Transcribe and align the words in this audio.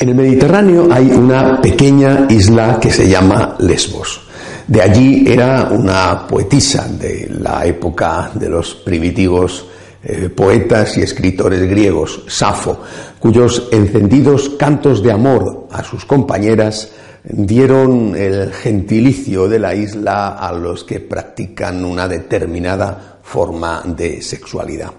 En 0.00 0.10
el 0.10 0.14
Mediterráneo 0.14 0.88
hay 0.92 1.10
una 1.10 1.60
pequeña 1.60 2.26
isla 2.28 2.78
que 2.80 2.88
se 2.88 3.08
llama 3.08 3.56
Lesbos. 3.58 4.20
De 4.68 4.80
allí 4.80 5.24
era 5.26 5.70
una 5.72 6.24
poetisa 6.24 6.86
de 6.86 7.28
la 7.40 7.66
época 7.66 8.30
de 8.32 8.48
los 8.48 8.76
primitivos 8.76 9.66
eh, 10.04 10.28
poetas 10.28 10.96
y 10.98 11.02
escritores 11.02 11.68
griegos, 11.68 12.22
Safo, 12.28 12.80
cuyos 13.18 13.68
encendidos 13.72 14.50
cantos 14.50 15.02
de 15.02 15.10
amor 15.10 15.66
a 15.72 15.82
sus 15.82 16.04
compañeras 16.04 16.92
dieron 17.24 18.14
el 18.14 18.52
gentilicio 18.52 19.48
de 19.48 19.58
la 19.58 19.74
isla 19.74 20.38
a 20.38 20.52
los 20.52 20.84
que 20.84 21.00
practican 21.00 21.84
una 21.84 22.06
determinada 22.06 23.18
forma 23.20 23.82
de 23.84 24.22
sexualidad. 24.22 24.92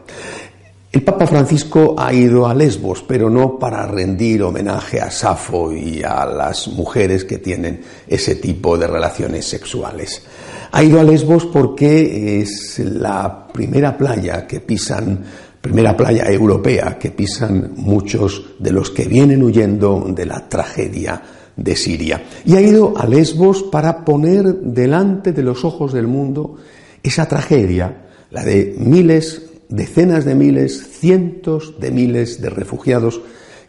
El 0.92 1.04
Papa 1.04 1.28
Francisco 1.28 1.94
ha 2.00 2.12
ido 2.12 2.48
a 2.48 2.56
Lesbos, 2.56 3.06
pero 3.08 3.30
no 3.30 3.60
para 3.60 3.86
rendir 3.86 4.42
homenaje 4.42 5.00
a 5.00 5.12
Safo 5.12 5.72
y 5.72 6.02
a 6.02 6.26
las 6.26 6.68
mujeres 6.68 7.26
que 7.26 7.38
tienen 7.38 7.82
ese 8.08 8.38
tipo 8.38 8.76
de 8.76 8.88
relaciones 8.88 9.46
sexuales. 9.46 10.24
Ha 10.72 10.82
ido 10.82 11.00
a 11.00 11.04
Lesbos 11.04 11.46
porque 11.46 12.42
es 12.42 12.80
la 12.80 13.48
primera 13.50 13.96
playa 13.96 14.48
que 14.48 14.62
pisan, 14.62 15.24
primera 15.62 15.96
playa 15.96 16.24
europea 16.24 16.98
que 16.98 17.12
pisan 17.12 17.74
muchos 17.76 18.56
de 18.58 18.72
los 18.72 18.90
que 18.90 19.08
vienen 19.08 19.44
huyendo 19.44 20.04
de 20.10 20.26
la 20.26 20.50
tragedia 20.50 21.22
de 21.56 21.76
Siria. 21.76 22.24
Y 22.46 22.56
ha 22.56 22.62
ido 22.62 22.98
a 22.98 23.06
Lesbos 23.06 23.62
para 23.62 24.04
poner 24.04 24.56
delante 24.56 25.34
de 25.34 25.44
los 25.44 25.64
ojos 25.64 25.94
del 25.94 26.08
mundo 26.08 26.56
esa 27.04 27.28
tragedia, 27.28 28.08
la 28.32 28.44
de 28.44 28.74
miles 28.80 29.49
decenas 29.70 30.26
de 30.26 30.36
miles, 30.36 30.88
cientos 31.00 31.80
de 31.80 31.92
miles 31.92 32.42
de 32.42 32.50
refugiados 32.50 33.22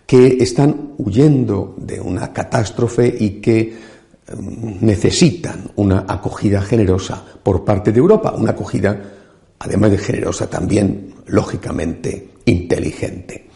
que 0.06 0.38
están 0.40 0.94
huyendo 0.98 1.76
de 1.78 2.00
una 2.00 2.32
catástrofe 2.32 3.14
y 3.20 3.40
que 3.40 3.60
em, 4.26 4.78
necesitan 4.80 5.70
una 5.76 6.04
acogida 6.08 6.62
generosa 6.62 7.22
por 7.42 7.64
parte 7.64 7.92
de 7.92 7.98
Europa, 7.98 8.34
una 8.36 8.52
acogida, 8.52 9.00
además 9.58 9.90
de 9.92 9.98
generosa, 9.98 10.48
también, 10.48 11.14
lógicamente, 11.26 12.30
inteligente. 12.46 13.46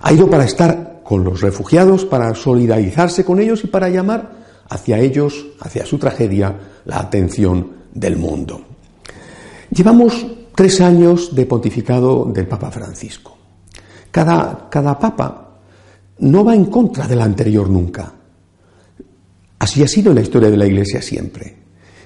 Ha 0.00 0.12
ido 0.12 0.30
para 0.30 0.44
estar 0.44 1.00
con 1.02 1.24
los 1.24 1.40
refugiados, 1.40 2.04
para 2.04 2.34
solidarizarse 2.34 3.24
con 3.24 3.40
ellos 3.40 3.64
y 3.64 3.68
para 3.68 3.88
llamar 3.88 4.32
hacia 4.68 4.98
ellos, 4.98 5.46
hacia 5.60 5.86
su 5.86 5.98
tragedia, 5.98 6.54
la 6.84 6.98
atención 6.98 7.72
del 7.92 8.16
mundo. 8.16 8.60
Llevamos 9.70 10.26
tres 10.56 10.80
años 10.80 11.34
de 11.34 11.44
pontificado 11.44 12.24
del 12.32 12.48
Papa 12.48 12.70
Francisco. 12.70 13.36
Cada, 14.10 14.68
cada 14.70 14.98
papa 14.98 15.58
no 16.20 16.42
va 16.42 16.54
en 16.54 16.64
contra 16.64 17.06
del 17.06 17.20
anterior 17.20 17.68
nunca. 17.68 18.10
Así 19.58 19.82
ha 19.82 19.86
sido 19.86 20.10
en 20.10 20.16
la 20.16 20.22
historia 20.22 20.50
de 20.50 20.56
la 20.56 20.66
Iglesia 20.66 21.02
siempre. 21.02 21.54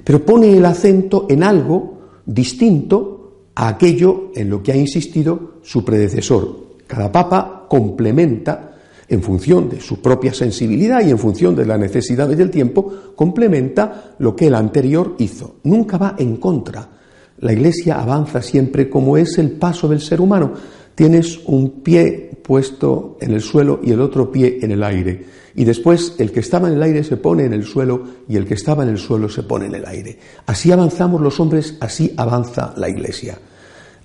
Pero 0.02 0.26
pone 0.26 0.56
el 0.56 0.66
acento 0.66 1.26
en 1.30 1.44
algo 1.44 2.00
distinto 2.26 3.44
a 3.54 3.68
aquello 3.68 4.32
en 4.34 4.50
lo 4.50 4.60
que 4.60 4.72
ha 4.72 4.76
insistido 4.76 5.60
su 5.62 5.84
predecesor. 5.84 6.78
Cada 6.88 7.12
papa 7.12 7.66
complementa, 7.68 8.74
en 9.08 9.22
función 9.22 9.68
de 9.68 9.80
su 9.80 10.02
propia 10.02 10.34
sensibilidad 10.34 11.06
y 11.06 11.10
en 11.10 11.18
función 11.18 11.54
de 11.54 11.66
las 11.66 11.78
necesidades 11.78 12.36
del 12.36 12.50
tiempo, 12.50 12.92
complementa 13.14 14.16
lo 14.18 14.34
que 14.34 14.48
el 14.48 14.56
anterior 14.56 15.14
hizo. 15.18 15.56
Nunca 15.62 15.98
va 15.98 16.16
en 16.18 16.36
contra 16.38 16.99
la 17.40 17.52
iglesia 17.52 18.00
avanza 18.00 18.42
siempre 18.42 18.88
como 18.88 19.16
es 19.16 19.38
el 19.38 19.52
paso 19.52 19.88
del 19.88 20.00
ser 20.00 20.20
humano. 20.20 20.52
Tienes 20.94 21.40
un 21.46 21.82
pie 21.82 22.30
puesto 22.42 23.16
en 23.20 23.32
el 23.32 23.40
suelo 23.40 23.80
y 23.82 23.92
el 23.92 24.00
otro 24.00 24.30
pie 24.30 24.58
en 24.62 24.72
el 24.72 24.82
aire. 24.82 25.24
Y 25.54 25.64
después 25.64 26.14
el 26.18 26.32
que 26.32 26.40
estaba 26.40 26.68
en 26.68 26.74
el 26.74 26.82
aire 26.82 27.02
se 27.02 27.16
pone 27.16 27.44
en 27.44 27.52
el 27.52 27.64
suelo 27.64 28.04
y 28.28 28.36
el 28.36 28.46
que 28.46 28.54
estaba 28.54 28.82
en 28.82 28.90
el 28.90 28.98
suelo 28.98 29.28
se 29.28 29.42
pone 29.42 29.66
en 29.66 29.74
el 29.74 29.86
aire. 29.86 30.18
Así 30.46 30.70
avanzamos 30.70 31.20
los 31.20 31.40
hombres, 31.40 31.76
así 31.80 32.12
avanza 32.16 32.74
la 32.76 32.88
iglesia. 32.88 33.38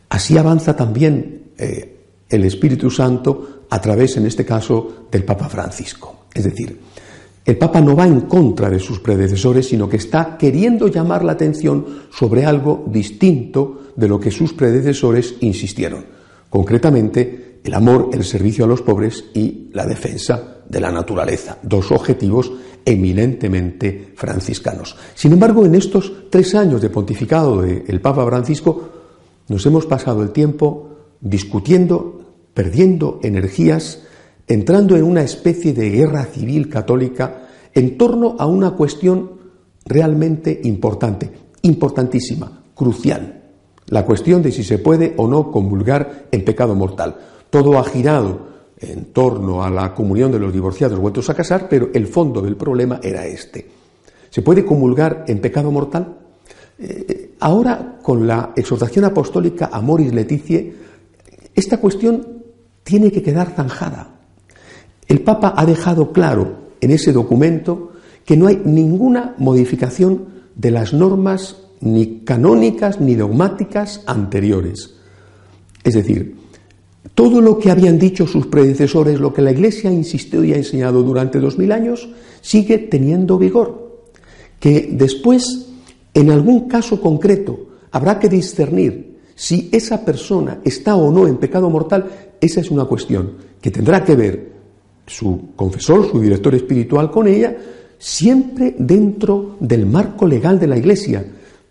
Así 0.10 0.38
avanza 0.38 0.76
también 0.76 1.52
eh, 1.58 1.96
el 2.30 2.46
Espíritu 2.46 2.90
Santo 2.90 3.66
a 3.70 3.82
través, 3.82 4.18
en 4.18 4.26
este 4.26 4.46
caso, 4.46 5.08
del 5.12 5.24
Papa 5.24 5.50
Francisco. 5.50 6.26
Es 6.34 6.46
decir, 6.46 6.80
el 7.46 7.58
Papa 7.58 7.80
no 7.80 7.96
va 7.96 8.08
en 8.08 8.22
contra 8.22 8.70
de 8.72 8.80
sus 8.80 9.00
predecesores, 9.00 9.68
sino 9.68 9.88
que 9.88 9.98
está 9.98 10.36
queriendo 10.36 10.88
llamar 10.88 11.24
la 11.24 11.34
atención 11.34 11.86
sobre 12.12 12.44
algo 12.44 12.86
distinto 12.88 13.92
de 13.96 14.08
lo 14.08 14.20
que 14.20 14.32
sus 14.32 14.54
predecesores 14.54 15.36
insistieron. 15.42 16.06
Concretamente, 16.50 17.60
el 17.64 17.74
amor, 17.76 18.10
el 18.14 18.24
servicio 18.24 18.66
a 18.66 18.68
los 18.68 18.82
pobres 18.82 19.26
y 19.36 19.70
la 19.74 19.86
defensa 19.86 20.58
de 20.68 20.80
la 20.80 20.92
naturaleza. 20.92 21.60
Dos 21.62 21.92
objetivos 21.92 22.52
eminentemente 22.84 24.14
franciscanos. 24.16 24.96
Sin 25.14 25.34
embargo, 25.34 25.66
en 25.66 25.76
estos 25.76 26.30
tres 26.30 26.56
años 26.56 26.82
de 26.82 26.90
pontificado 26.90 27.62
del 27.62 28.02
Papa 28.02 28.26
Francisco, 28.26 28.90
nos 29.48 29.66
hemos 29.66 29.86
pasado 29.86 30.24
el 30.24 30.32
tiempo 30.32 30.90
discutiendo, 31.22 32.22
perdiendo 32.54 33.20
energías, 33.24 34.04
entrando 34.48 34.96
en 34.96 35.04
una 35.04 35.22
especie 35.22 35.74
de 35.74 35.90
guerra 35.90 36.26
civil 36.26 36.70
católica 36.70 37.48
en 37.74 37.98
torno 37.98 38.36
a 38.40 38.46
una 38.46 38.72
cuestión 38.72 39.32
realmente 39.86 40.62
importante, 40.64 41.32
importantísima, 41.62 42.64
crucial, 42.74 43.42
la 43.88 44.06
cuestión 44.06 44.42
de 44.42 44.52
si 44.52 44.64
se 44.64 44.80
puede 44.80 45.14
o 45.18 45.28
no 45.28 45.52
comulgar 45.52 46.28
en 46.32 46.44
pecado 46.44 46.76
mortal. 46.76 47.16
Todo 47.50 47.78
ha 47.78 47.84
girado 47.84 48.56
en 48.78 49.06
torno 49.06 49.64
a 49.64 49.70
la 49.70 49.94
comunión 49.94 50.32
de 50.32 50.40
los 50.40 50.54
divorciados 50.54 51.00
vueltos 51.00 51.30
a 51.30 51.36
casar, 51.36 51.68
pero 51.70 51.90
el 51.94 52.08
fondo 52.08 52.42
del 52.42 52.56
problema 52.56 53.00
era 53.02 53.26
este. 53.26 53.70
¿Se 54.30 54.42
puede 54.42 54.66
comulgar 54.66 55.26
en 55.28 55.40
pecado 55.40 55.72
mortal? 55.72 56.18
Eh, 56.78 57.36
ahora, 57.40 58.00
con 58.02 58.28
la 58.28 58.52
exhortación 58.56 59.06
apostólica 59.06 59.70
Amoris 59.72 60.14
Leticie, 60.14 60.74
esta 61.54 61.78
cuestión 61.78 62.44
tiene 62.84 63.12
que 63.12 63.24
quedar 63.24 63.52
zanjada. 63.56 64.15
El 65.08 65.22
Papa 65.22 65.54
ha 65.56 65.66
dejado 65.66 66.12
claro 66.12 66.66
en 66.82 66.92
ese 66.92 67.12
documento 67.12 67.92
que 68.26 68.36
no 68.36 68.48
hay 68.48 68.62
ninguna 68.66 69.36
modificación 69.38 70.26
de 70.56 70.72
las 70.72 70.94
normas 70.94 71.58
ni 71.82 72.22
canónicas 72.24 73.00
ni 73.00 73.16
dogmáticas 73.16 74.02
anteriores. 74.08 74.96
Es 75.84 75.94
decir, 75.94 76.36
todo 77.14 77.40
lo 77.42 77.60
que 77.60 77.70
habían 77.70 78.00
dicho 78.00 78.26
sus 78.26 78.48
predecesores, 78.48 79.20
lo 79.20 79.34
que 79.34 79.42
la 79.42 79.52
Iglesia 79.52 79.90
ha 79.90 79.94
insistido 79.94 80.44
y 80.44 80.54
ha 80.54 80.58
enseñado 80.58 81.04
durante 81.04 81.40
dos 81.40 81.58
mil 81.58 81.72
años, 81.72 82.10
sigue 82.42 82.78
teniendo 82.78 83.38
vigor. 83.38 84.04
Que 84.60 84.90
después, 84.92 85.68
en 86.14 86.32
algún 86.32 86.68
caso 86.68 87.00
concreto, 87.00 87.68
habrá 87.92 88.20
que 88.20 88.30
discernir 88.30 89.20
si 89.36 89.70
esa 89.72 90.04
persona 90.04 90.60
está 90.64 90.96
o 90.96 91.12
no 91.12 91.28
en 91.28 91.38
pecado 91.38 91.70
mortal, 91.70 92.10
esa 92.42 92.62
es 92.62 92.72
una 92.72 92.86
cuestión 92.86 93.34
que 93.62 93.70
tendrá 93.70 94.04
que 94.04 94.16
ver 94.16 94.55
su 95.06 95.50
confesor, 95.56 96.10
su 96.10 96.20
director 96.20 96.56
espiritual 96.56 97.12
con 97.12 97.28
ella, 97.28 97.56
siempre 97.98 98.76
dentro 98.78 99.58
del 99.60 99.86
marco 99.86 100.28
legal 100.28 100.60
de 100.60 100.68
la 100.68 100.78
Iglesia, 100.78 101.26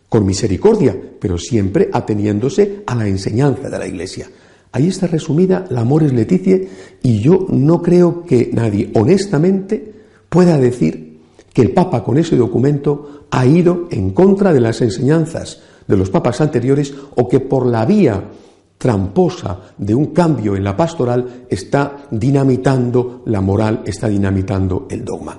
con 0.08 0.24
misericordia, 0.24 0.96
pero 1.18 1.38
siempre 1.38 1.88
ateniéndose 1.92 2.82
a 2.86 2.94
la 2.94 3.08
enseñanza 3.08 3.68
de 3.68 3.78
la 3.78 3.86
Iglesia. 3.86 4.28
Ahí 4.72 4.88
está 4.88 5.06
resumida 5.06 5.66
la 5.70 5.82
Amores 5.82 6.12
Leticia 6.12 6.58
y 7.02 7.20
yo 7.20 7.46
no 7.48 7.80
creo 7.80 8.24
que 8.24 8.50
nadie 8.52 8.90
honestamente 8.94 9.92
pueda 10.28 10.58
decir 10.58 11.20
que 11.52 11.62
el 11.62 11.72
Papa 11.72 12.02
con 12.02 12.18
ese 12.18 12.36
documento 12.36 13.26
ha 13.30 13.46
ido 13.46 13.86
en 13.90 14.10
contra 14.10 14.52
de 14.52 14.60
las 14.60 14.80
enseñanzas 14.82 15.60
de 15.86 15.96
los 15.96 16.10
papas 16.10 16.40
anteriores 16.40 16.94
o 17.14 17.28
que 17.28 17.40
por 17.40 17.66
la 17.66 17.84
vía 17.84 18.24
tramposa 18.78 19.60
de 19.78 19.94
un 19.94 20.06
cambio 20.06 20.56
en 20.56 20.64
la 20.64 20.76
pastoral 20.76 21.46
está 21.48 22.06
dinamitando 22.10 23.22
la 23.26 23.40
moral, 23.40 23.82
está 23.84 24.08
dinamitando 24.08 24.86
el 24.90 25.04
dogma. 25.04 25.38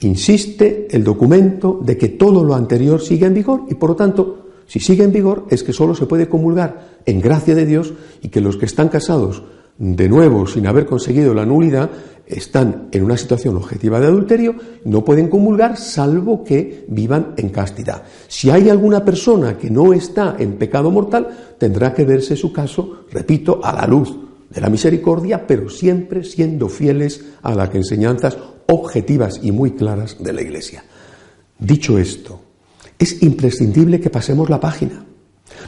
Insiste 0.00 0.88
el 0.90 1.04
documento 1.04 1.78
de 1.82 1.96
que 1.96 2.08
todo 2.08 2.42
lo 2.42 2.54
anterior 2.54 3.00
sigue 3.00 3.26
en 3.26 3.34
vigor 3.34 3.62
y 3.70 3.74
por 3.74 3.90
lo 3.90 3.96
tanto, 3.96 4.46
si 4.66 4.80
sigue 4.80 5.04
en 5.04 5.12
vigor 5.12 5.46
es 5.50 5.62
que 5.62 5.72
solo 5.72 5.94
se 5.94 6.06
puede 6.06 6.28
comulgar 6.28 6.98
en 7.06 7.20
gracia 7.20 7.54
de 7.54 7.66
Dios 7.66 7.92
y 8.20 8.28
que 8.28 8.40
los 8.40 8.56
que 8.56 8.66
están 8.66 8.88
casados 8.88 9.42
de 9.78 10.08
nuevo 10.08 10.46
sin 10.46 10.66
haber 10.66 10.86
conseguido 10.86 11.34
la 11.34 11.46
nulidad 11.46 11.90
están 12.26 12.88
en 12.92 13.04
una 13.04 13.16
situación 13.16 13.56
objetiva 13.56 14.00
de 14.00 14.06
adulterio, 14.06 14.54
no 14.84 15.04
pueden 15.04 15.28
comulgar 15.28 15.76
salvo 15.76 16.44
que 16.44 16.84
vivan 16.88 17.34
en 17.36 17.50
castidad. 17.50 18.04
Si 18.28 18.50
hay 18.50 18.70
alguna 18.70 19.04
persona 19.04 19.58
que 19.58 19.70
no 19.70 19.92
está 19.92 20.36
en 20.38 20.54
pecado 20.54 20.90
mortal, 20.90 21.54
tendrá 21.58 21.92
que 21.92 22.04
verse 22.04 22.36
su 22.36 22.52
caso, 22.52 23.04
repito, 23.10 23.60
a 23.62 23.72
la 23.72 23.86
luz 23.86 24.16
de 24.48 24.60
la 24.60 24.70
misericordia, 24.70 25.46
pero 25.46 25.68
siempre 25.68 26.24
siendo 26.24 26.68
fieles 26.68 27.24
a 27.42 27.54
las 27.54 27.74
enseñanzas 27.74 28.38
objetivas 28.66 29.40
y 29.42 29.52
muy 29.52 29.72
claras 29.72 30.16
de 30.22 30.32
la 30.32 30.42
Iglesia. 30.42 30.84
Dicho 31.58 31.98
esto, 31.98 32.40
es 32.98 33.22
imprescindible 33.22 34.00
que 34.00 34.10
pasemos 34.10 34.48
la 34.48 34.60
página. 34.60 35.04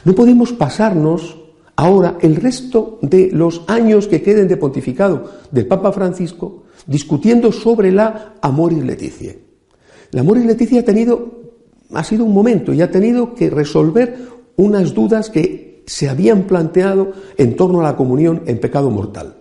No 0.03 0.13
podemos 0.13 0.53
pasarnos 0.53 1.44
ahora 1.75 2.17
el 2.21 2.35
resto 2.35 2.99
de 3.01 3.29
los 3.31 3.63
años 3.67 4.07
que 4.07 4.21
queden 4.21 4.47
de 4.47 4.57
pontificado 4.57 5.31
del 5.51 5.67
Papa 5.67 5.91
Francisco 5.91 6.63
discutiendo 6.87 7.51
sobre 7.51 7.91
la 7.91 8.35
Amoris 8.41 8.83
Leticia. 8.83 9.35
La 10.11 10.21
Amoris 10.21 10.45
Leticia 10.45 10.81
ha 10.81 10.85
tenido, 10.85 11.31
ha 11.93 12.03
sido 12.03 12.25
un 12.25 12.33
momento 12.33 12.73
y 12.73 12.81
ha 12.81 12.91
tenido 12.91 13.33
que 13.33 13.49
resolver 13.49 14.17
unas 14.55 14.93
dudas 14.93 15.29
que 15.29 15.83
se 15.85 16.09
habían 16.09 16.43
planteado 16.43 17.11
en 17.37 17.55
torno 17.55 17.81
a 17.81 17.83
la 17.83 17.95
comunión 17.95 18.43
en 18.45 18.59
pecado 18.59 18.89
mortal. 18.89 19.35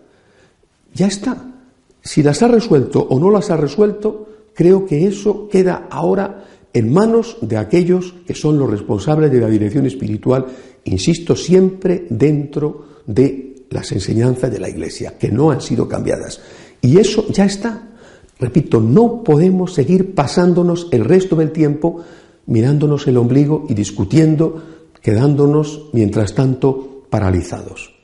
Ya 0.93 1.07
está. 1.07 1.53
Si 2.03 2.23
las 2.23 2.43
ha 2.43 2.49
resuelto 2.49 3.01
o 3.01 3.19
no 3.19 3.31
las 3.31 3.51
ha 3.51 3.57
resuelto, 3.57 4.29
creo 4.55 4.85
que 4.85 5.07
eso 5.07 5.49
queda 5.49 5.87
ahora 5.91 6.45
en 6.73 6.93
manos 6.93 7.39
de 7.41 7.57
aquellos 7.57 8.15
que 8.27 8.35
son 8.35 8.59
los 8.59 8.69
responsables 8.69 9.31
de 9.31 9.41
la 9.41 9.49
dirección 9.49 9.87
espiritual, 9.87 10.47
insisto, 10.85 11.37
siempre 11.37 12.07
dentro 12.11 13.03
de 13.07 13.67
las 13.71 13.93
enseñanzas 13.93 14.51
de 14.51 14.61
la 14.61 14.69
Iglesia, 14.69 15.19
que 15.19 15.31
no 15.31 15.51
han 15.51 15.61
sido 15.61 15.89
cambiadas. 15.89 16.41
Y 16.81 16.99
eso 16.99 17.27
ya 17.31 17.45
está. 17.45 17.91
Repito, 18.39 18.81
no 18.81 19.23
podemos 19.23 19.75
seguir 19.75 20.15
pasándonos 20.15 20.89
el 20.91 21.05
resto 21.05 21.37
del 21.37 21.53
tiempo 21.53 22.05
mirándonos 22.47 23.07
el 23.07 23.17
ombligo 23.17 23.67
y 23.69 23.75
discutiendo, 23.75 24.63
quedándonos, 25.01 25.89
mientras 25.93 26.35
tanto, 26.35 27.05
paralizados. 27.11 27.95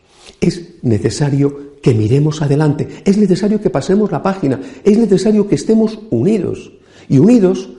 Es 0.41 0.83
necesario 0.83 1.71
que 1.83 1.95
miremos 1.95 2.43
adelante, 2.43 2.89
es 3.05 3.17
necesario 3.17 3.61
que 3.61 3.71
pasemos 3.71 4.11
la 4.11 4.23
página, 4.23 4.61
es 4.85 4.99
necesario 4.99 5.49
que 5.49 5.55
estemos 5.55 5.99
unidos. 6.11 6.73
Y 7.09 7.19
unidos 7.19 7.71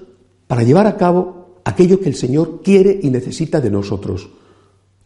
para 0.47 0.63
llevar 0.63 0.87
a 0.87 0.97
cabo 0.97 1.61
aquello 1.63 1.99
que 1.99 2.09
el 2.09 2.15
Señor 2.15 2.61
quiere 2.63 2.99
y 3.01 3.09
necesita 3.09 3.61
de 3.61 3.71
nosotros, 3.71 4.29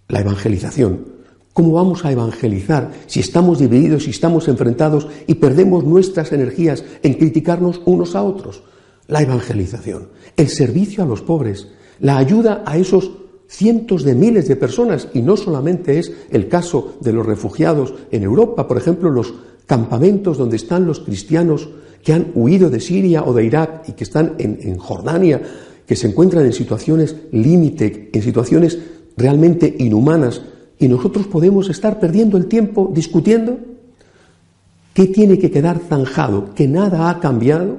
la 0.07 0.21
evangelización. 0.21 1.15
¿Cómo 1.53 1.71
vamos 1.71 2.03
a 2.03 2.11
evangelizar 2.11 2.91
si 3.07 3.21
estamos 3.21 3.59
divididos, 3.59 4.03
si 4.03 4.09
estamos 4.09 4.47
enfrentados 4.47 5.07
y 5.25 5.35
perdemos 5.35 5.85
nuestras 5.85 6.33
energías 6.33 6.83
en 7.01 7.13
criticarnos 7.13 7.81
unos 7.85 8.15
a 8.15 8.23
otros? 8.23 8.63
La 9.07 9.21
evangelización, 9.21 10.09
el 10.35 10.49
servicio 10.49 11.03
a 11.03 11.07
los 11.07 11.21
pobres, 11.21 11.69
la 11.99 12.17
ayuda 12.17 12.63
a 12.65 12.77
esos 12.77 13.11
cientos 13.47 14.03
de 14.03 14.15
miles 14.15 14.47
de 14.47 14.55
personas, 14.55 15.07
y 15.13 15.21
no 15.21 15.37
solamente 15.37 15.99
es 15.99 16.11
el 16.29 16.47
caso 16.47 16.97
de 16.99 17.13
los 17.13 17.25
refugiados 17.25 17.93
en 18.11 18.23
Europa, 18.23 18.67
por 18.67 18.77
ejemplo, 18.77 19.09
los 19.09 19.33
campamentos 19.65 20.37
donde 20.37 20.57
están 20.57 20.85
los 20.85 20.99
cristianos 20.99 21.69
que 22.03 22.13
han 22.13 22.31
huido 22.35 22.69
de 22.69 22.79
Siria 22.79 23.23
o 23.23 23.33
de 23.33 23.45
Irak 23.45 23.89
y 23.89 23.93
que 23.93 24.03
están 24.03 24.35
en, 24.37 24.77
Jordania, 24.77 25.41
que 25.87 25.95
se 25.95 26.07
encuentran 26.07 26.45
en 26.45 26.53
situaciones 26.53 27.15
límite, 27.31 28.09
en 28.13 28.21
situaciones 28.21 28.77
realmente 29.17 29.75
inhumanas, 29.79 30.41
y 30.77 30.87
nosotros 30.87 31.27
podemos 31.27 31.69
estar 31.69 31.99
perdiendo 31.99 32.37
el 32.37 32.47
tiempo 32.47 32.91
discutiendo 32.93 33.57
qué 34.93 35.07
tiene 35.07 35.37
que 35.39 35.51
quedar 35.51 35.79
zanjado, 35.79 36.53
que 36.53 36.67
nada 36.67 37.09
ha 37.09 37.19
cambiado, 37.19 37.77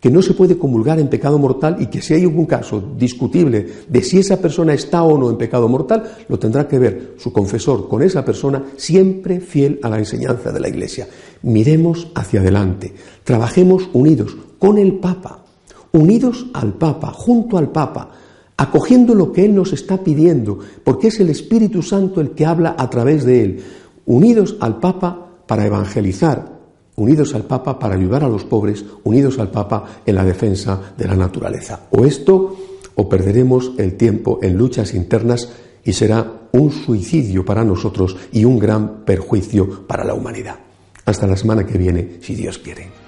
que 0.00 0.10
no 0.10 0.22
se 0.22 0.34
puede 0.34 0.56
comulgar 0.56 1.00
en 1.00 1.08
pecado 1.08 1.38
mortal 1.38 1.76
y 1.80 1.86
que 1.86 2.00
si 2.00 2.14
hay 2.14 2.22
algún 2.22 2.46
caso 2.46 2.82
discutible 2.96 3.66
de 3.88 4.02
si 4.02 4.18
esa 4.18 4.40
persona 4.40 4.72
está 4.74 5.02
o 5.02 5.18
no 5.18 5.30
en 5.30 5.36
pecado 5.36 5.68
mortal, 5.68 6.04
lo 6.28 6.38
tendrá 6.38 6.68
que 6.68 6.78
ver 6.78 7.14
su 7.18 7.32
confesor 7.32 7.88
con 7.88 8.02
esa 8.02 8.24
persona 8.24 8.62
siempre 8.76 9.40
fiel 9.40 9.80
a 9.82 9.88
la 9.88 9.98
enseñanza 9.98 10.52
de 10.52 10.60
la 10.60 10.68
Iglesia. 10.68 11.08
Miremos 11.42 12.08
hacia 12.14 12.40
adelante, 12.40 12.94
trabajemos 13.24 13.88
unidos 13.92 14.36
con 14.58 14.78
el 14.78 14.94
Papa, 14.94 15.44
unidos 15.92 16.46
al 16.54 16.74
Papa, 16.74 17.12
junto 17.12 17.58
al 17.58 17.70
Papa, 17.70 18.10
acogiendo 18.58 19.14
lo 19.14 19.32
que 19.32 19.44
Él 19.44 19.54
nos 19.54 19.72
está 19.72 20.02
pidiendo, 20.04 20.58
porque 20.84 21.08
es 21.08 21.20
el 21.20 21.30
Espíritu 21.30 21.80
Santo 21.80 22.20
el 22.20 22.32
que 22.32 22.44
habla 22.44 22.74
a 22.76 22.90
través 22.90 23.24
de 23.24 23.42
Él, 23.42 23.60
unidos 24.04 24.56
al 24.60 24.80
Papa 24.80 25.28
para 25.46 25.64
evangelizar, 25.64 26.58
unidos 26.96 27.34
al 27.34 27.44
Papa 27.44 27.78
para 27.78 27.94
ayudar 27.94 28.24
a 28.24 28.28
los 28.28 28.44
pobres, 28.44 28.84
unidos 29.04 29.38
al 29.38 29.50
Papa 29.50 30.02
en 30.04 30.14
la 30.16 30.24
defensa 30.24 30.92
de 30.98 31.06
la 31.06 31.14
naturaleza. 31.14 31.86
O 31.92 32.04
esto, 32.04 32.56
o 32.96 33.08
perderemos 33.08 33.72
el 33.78 33.94
tiempo 33.94 34.40
en 34.42 34.58
luchas 34.58 34.92
internas 34.92 35.48
y 35.84 35.92
será 35.92 36.48
un 36.50 36.72
suicidio 36.72 37.44
para 37.44 37.64
nosotros 37.64 38.16
y 38.32 38.44
un 38.44 38.58
gran 38.58 39.04
perjuicio 39.04 39.86
para 39.86 40.04
la 40.04 40.14
humanidad. 40.14 40.56
Hasta 41.04 41.28
la 41.28 41.36
semana 41.36 41.64
que 41.64 41.78
viene, 41.78 42.18
si 42.20 42.34
Dios 42.34 42.58
quiere. 42.58 43.07